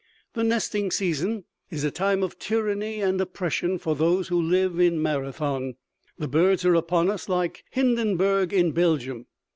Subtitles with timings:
[0.33, 4.99] The nesting season is a time of tyranny and oppression for those who live in
[4.99, 5.75] Marathon.
[6.17, 9.27] The birds are upon us like Hindenburg in Belgium.